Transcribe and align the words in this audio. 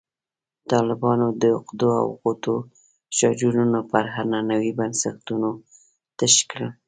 طالبانو 0.71 1.27
د 1.41 1.43
عقدو 1.57 1.89
او 2.01 2.07
غوټو 2.21 2.55
شاجورونه 3.17 3.79
پر 3.91 4.03
عنعنوي 4.17 4.71
بنسټونو 4.79 5.49
تش 6.19 6.35
کړل. 6.49 6.71